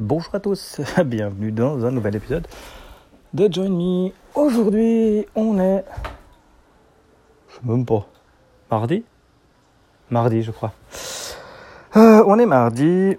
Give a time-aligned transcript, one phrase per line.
[0.00, 2.48] Bonjour à tous, bienvenue dans un nouvel épisode
[3.32, 4.10] de Join Me.
[4.34, 5.84] Aujourd'hui, on est.
[7.48, 8.04] Je sais même pas.
[8.72, 9.04] Mardi?
[10.10, 10.72] Mardi, je crois.
[11.96, 13.16] Euh, on est mardi.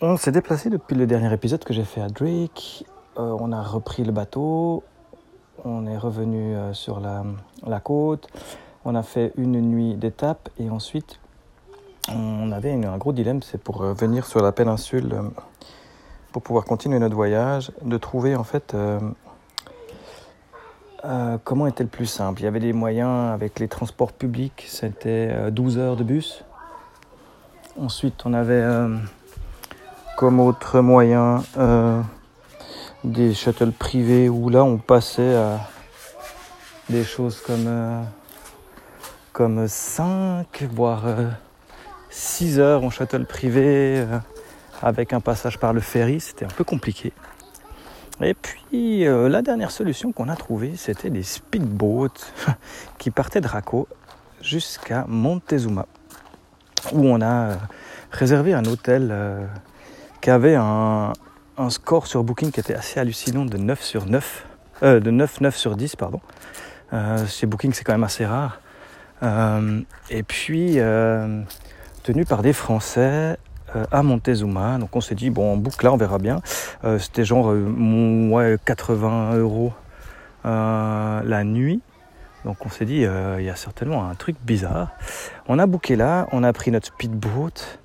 [0.00, 2.84] On s'est déplacé depuis le dernier épisode que j'ai fait à Drake.
[3.16, 4.82] Euh, on a repris le bateau.
[5.64, 8.26] On est revenu euh, sur la, côte.
[8.84, 11.20] On a fait une nuit d'étape et ensuite
[12.12, 15.14] on avait un gros dilemme, c'est pour venir sur la péninsule,
[16.32, 18.98] pour pouvoir continuer notre voyage, de trouver en fait euh,
[21.04, 22.40] euh, comment était le plus simple?
[22.40, 26.44] Il y avait des moyens avec les transports publics, c'était euh, 12 heures de bus.
[27.80, 28.96] Ensuite, on avait euh,
[30.16, 32.02] comme autre moyen euh,
[33.04, 35.60] des shuttles privés où là on passait à
[36.90, 38.02] des choses comme, euh,
[39.32, 41.04] comme 5, voire
[42.10, 44.18] 6 heures en shuttle privé euh,
[44.82, 46.20] avec un passage par le ferry.
[46.20, 47.12] C'était un peu compliqué.
[48.20, 52.08] Et puis euh, la dernière solution qu'on a trouvée, c'était des speedboats
[52.98, 53.86] qui partaient de Raco
[54.42, 55.86] jusqu'à Montezuma,
[56.92, 57.54] où on a euh,
[58.10, 59.46] réservé un hôtel euh,
[60.20, 61.12] qui avait un,
[61.70, 64.46] score sur Booking qui était assez hallucinant de 9 sur 9,
[64.84, 66.20] euh, de 9, 9 sur 10, pardon.
[67.26, 68.60] Chez Booking, c'est quand même assez rare.
[70.08, 70.78] Et puis,
[72.02, 73.36] tenu par des Français
[73.90, 74.78] à Montezuma.
[74.78, 76.40] Donc on s'est dit, bon, on boucle là, on verra bien.
[76.84, 79.72] Euh, C'était genre euh, mon- ouais, 80 euros
[80.46, 81.80] euh, la nuit.
[82.44, 84.88] Donc on s'est dit, euh, il y a certainement un truc bizarre.
[85.48, 87.78] On a booké là, on a pris notre speedboat.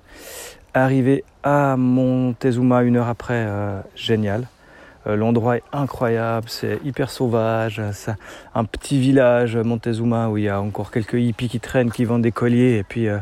[0.76, 4.48] Arrivé à Montezuma une heure après, euh, génial.
[5.06, 7.80] Euh, L'endroit est incroyable, c'est hyper sauvage.
[7.92, 8.14] C'est
[8.54, 12.22] un petit village, Montezuma, où il y a encore quelques hippies qui traînent, qui vendent
[12.22, 12.78] des colliers.
[12.78, 13.18] Et puis, euh,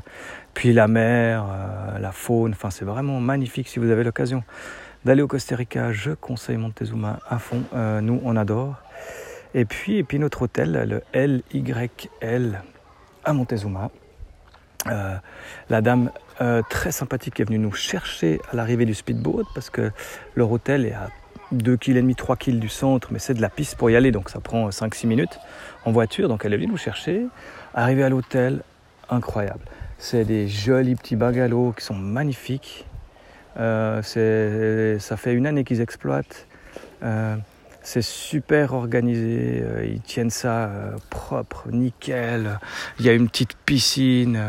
[0.54, 2.52] puis la mer, euh, la faune.
[2.52, 4.42] Enfin, c'est vraiment magnifique si vous avez l'occasion
[5.04, 5.92] d'aller au Costa Rica.
[5.92, 7.62] Je conseille Montezuma à fond.
[7.74, 8.76] Euh, nous, on adore.
[9.54, 12.62] Et puis, et notre hôtel, le LYL
[13.24, 13.90] à Montezuma.
[14.88, 15.16] Euh,
[15.70, 16.10] la dame
[16.68, 19.92] très sympathique est venue nous chercher à l'arrivée du speedboat parce que
[20.34, 21.08] leur hôtel est à
[21.52, 23.96] 2 km et demi, 3 km du centre, mais c'est de la piste pour y
[23.96, 25.38] aller, donc ça prend 5-6 minutes
[25.84, 26.28] en voiture.
[26.28, 27.26] Donc elle est venue nous chercher.
[27.74, 28.62] Arrivé à l'hôtel,
[29.08, 29.60] incroyable.
[30.04, 32.88] C'est des jolis petits bungalows qui sont magnifiques.
[33.56, 34.02] Euh,
[34.98, 36.48] ça fait une année qu'ils exploitent.
[37.04, 37.36] Euh,
[37.82, 39.62] c'est super organisé.
[39.62, 40.68] euh, Ils tiennent ça
[41.08, 42.58] propre, nickel.
[42.98, 44.40] Il y a une petite piscine.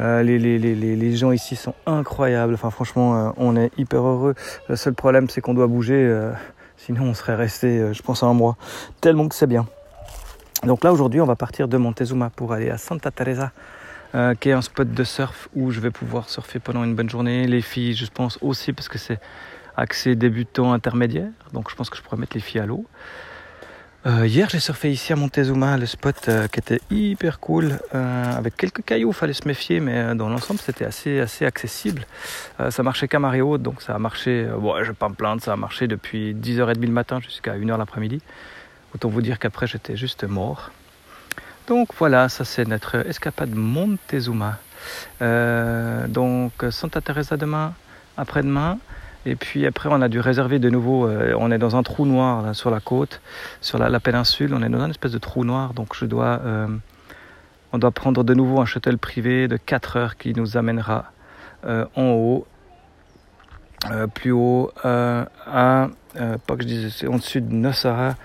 [0.00, 2.56] les, gens ici sont incroyables.
[2.56, 4.34] Franchement, on est hyper heureux.
[4.68, 6.12] Le seul problème, c'est qu'on doit bouger.
[6.76, 8.56] sinon, on serait resté, je pense, un mois.
[9.00, 9.68] Tellement que c'est bien.
[10.64, 13.52] Donc là, aujourd'hui, on va partir de Montezuma pour aller à Santa Teresa,
[14.14, 17.10] euh, qui est un spot de surf où je vais pouvoir surfer pendant une bonne
[17.10, 17.46] journée.
[17.46, 19.20] Les filles, je pense aussi, parce que c'est
[19.76, 21.30] accès débutant intermédiaire.
[21.52, 22.86] Donc je pense que je pourrais mettre les filles à l'eau.
[24.06, 28.32] Euh, hier, j'ai surfé ici à Montezuma, le spot euh, qui était hyper cool, euh,
[28.34, 32.06] avec quelques cailloux, fallait se méfier, mais dans l'ensemble, c'était assez, assez accessible.
[32.70, 35.42] Ça marchait qu'à marée haute, donc ça a marché, bon, je vais pas me plaindre,
[35.42, 38.22] ça a marché depuis 10h30 le matin jusqu'à 1h l'après-midi.
[38.94, 40.70] Autant vous dire qu'après, j'étais juste mort.
[41.70, 44.58] Donc voilà, ça c'est notre escapade Montezuma.
[45.22, 47.74] Euh, donc Santa Teresa demain,
[48.16, 48.78] après-demain.
[49.24, 51.06] Et puis après, on a dû réserver de nouveau.
[51.06, 53.20] euh, on est dans un trou noir sur la côte,
[53.60, 54.52] sur la, péninsule.
[54.52, 55.72] On est dans un espèce de trou noir.
[55.72, 56.66] Donc je dois, euh,
[57.72, 61.12] on doit prendre de nouveau un shuttle privé de 4 heures qui nous amènera
[61.64, 62.48] en haut,
[64.14, 65.28] plus haut, à,
[66.16, 68.16] pas que je dise, c'est en dessus de Nosara.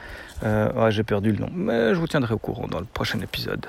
[0.44, 3.66] Euh, J'ai perdu le nom, mais je vous tiendrai au courant dans le prochain épisode.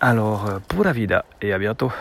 [0.00, 1.92] Alors, euh, pura vida et à bientôt.